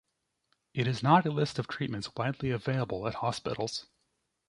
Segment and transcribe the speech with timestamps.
[0.73, 3.85] It is not a list of treatments widely available at hospitals.